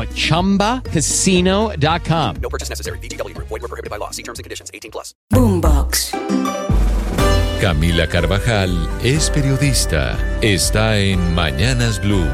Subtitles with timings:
[0.00, 2.36] at ChumbaCasino.com.
[2.40, 2.98] No purchase necessary.
[2.98, 3.48] VGW Group.
[3.48, 4.10] Void were prohibited by law.
[4.10, 4.70] See terms and conditions.
[4.72, 5.12] 18 plus.
[5.32, 6.12] Boombox.
[7.60, 10.16] Camila Carvajal es periodista.
[10.40, 12.26] Está en Mañanas Blue.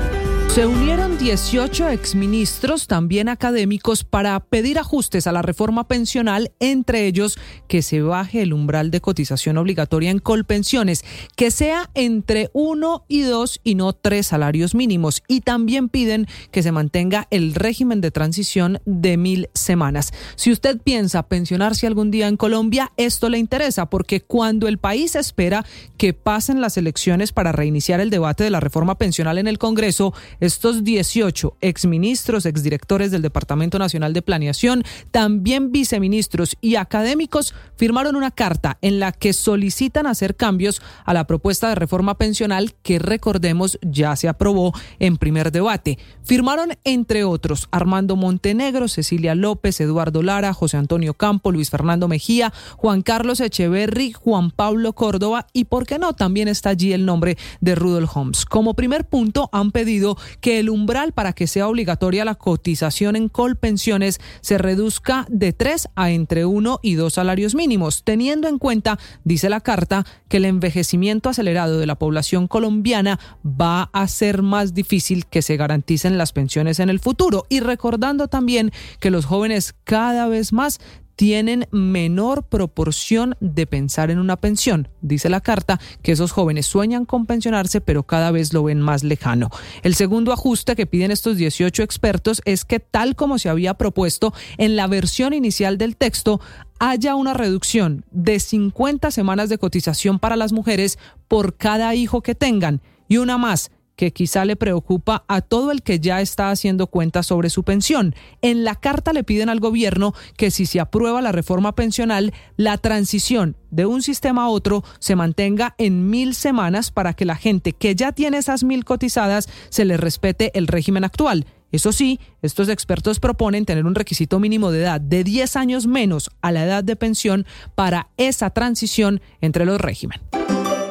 [0.48, 7.38] Se unieron 18 exministros, también académicos, para pedir ajustes a la reforma pensional, entre ellos
[7.68, 11.04] que se baje el umbral de cotización obligatoria en colpensiones,
[11.36, 15.22] que sea entre uno y dos y no tres salarios mínimos.
[15.28, 20.12] Y también piden que se mantenga el régimen de transición de mil semanas.
[20.36, 25.16] Si usted piensa pensionarse algún día en Colombia, esto le interesa, porque cuando el país
[25.16, 25.66] espera
[25.98, 30.14] que pasen las elecciones para reiniciar el debate de la reforma pensional en el Congreso,
[30.40, 38.30] estos 18 exministros, exdirectores del Departamento Nacional de Planeación, también viceministros y académicos firmaron una
[38.30, 43.78] carta en la que solicitan hacer cambios a la propuesta de reforma pensional que recordemos
[43.82, 45.98] ya se aprobó en primer debate.
[46.24, 52.52] Firmaron entre otros Armando Montenegro, Cecilia López, Eduardo Lara, José Antonio Campo, Luis Fernando Mejía,
[52.76, 57.36] Juan Carlos Echeverry, Juan Pablo Córdoba y por qué no también está allí el nombre
[57.60, 58.44] de Rudolf Holmes.
[58.44, 63.28] Como primer punto han pedido que el umbral para que sea obligatoria la cotización en
[63.28, 68.98] colpensiones se reduzca de tres a entre uno y dos salarios mínimos, teniendo en cuenta,
[69.24, 74.74] dice la carta, que el envejecimiento acelerado de la población colombiana va a ser más
[74.74, 77.46] difícil que se garanticen las pensiones en el futuro.
[77.48, 80.80] Y recordando también que los jóvenes cada vez más
[81.16, 84.88] tienen menor proporción de pensar en una pensión.
[85.00, 89.02] Dice la carta que esos jóvenes sueñan con pensionarse, pero cada vez lo ven más
[89.02, 89.50] lejano.
[89.82, 94.32] El segundo ajuste que piden estos 18 expertos es que tal como se había propuesto
[94.58, 96.40] en la versión inicial del texto,
[96.78, 102.34] haya una reducción de 50 semanas de cotización para las mujeres por cada hijo que
[102.34, 106.86] tengan y una más que quizá le preocupa a todo el que ya está haciendo
[106.86, 108.14] cuentas sobre su pensión.
[108.42, 112.78] En la carta le piden al gobierno que si se aprueba la reforma pensional, la
[112.78, 117.72] transición de un sistema a otro se mantenga en mil semanas para que la gente
[117.72, 121.46] que ya tiene esas mil cotizadas se le respete el régimen actual.
[121.72, 126.30] Eso sí, estos expertos proponen tener un requisito mínimo de edad de 10 años menos
[126.40, 130.22] a la edad de pensión para esa transición entre los regímenes.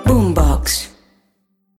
[0.05, 0.94] Boombox.